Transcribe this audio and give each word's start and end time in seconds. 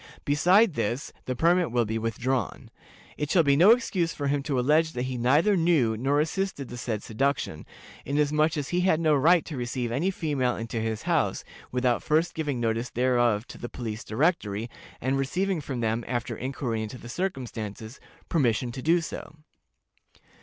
Besides 0.25 0.73
this, 0.75 1.13
the 1.25 1.35
permit 1.35 1.69
will 1.71 1.85
be 1.85 1.99
withdrawn. 1.99 2.71
It 3.19 3.29
shall 3.29 3.43
be 3.43 3.55
no 3.55 3.69
excuse 3.69 4.13
for 4.15 4.25
him 4.29 4.41
to 4.41 4.59
allege 4.59 4.93
that 4.93 5.03
he 5.03 5.15
neither 5.15 5.55
knew 5.55 5.95
nor 5.95 6.19
assisted 6.19 6.69
the 6.69 6.77
said 6.79 7.03
seduction, 7.03 7.67
inasmuch 8.03 8.57
as 8.57 8.69
he 8.69 8.81
had 8.81 8.99
no 8.99 9.13
right 9.13 9.45
to 9.45 9.55
receive 9.55 9.91
any 9.91 10.09
female 10.09 10.55
into 10.55 10.81
his 10.81 11.03
house 11.03 11.43
without 11.71 12.01
first 12.01 12.33
giving 12.33 12.59
notice 12.59 12.89
thereof 12.89 13.45
to 13.49 13.59
the 13.59 13.69
Police 13.69 14.03
Directory, 14.03 14.71
and 14.99 15.19
receiving 15.19 15.61
from 15.61 15.81
them, 15.81 16.03
after 16.07 16.35
inquiry 16.35 16.81
into 16.81 16.97
the 16.97 17.07
circumstances, 17.07 17.99
permission 18.27 18.71
to 18.71 18.81
do 18.81 19.01
so. 19.01 19.35